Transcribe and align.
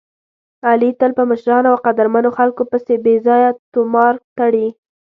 علي 0.69 0.89
تل 0.99 1.11
په 1.17 1.23
مشرانو 1.31 1.67
او 1.71 1.77
قدرمنو 1.85 2.29
خلکو 2.37 2.63
پسې 2.71 2.93
بې 3.03 3.15
ځایه 3.27 3.49
طومار 3.73 4.13
تړي. 4.37 4.67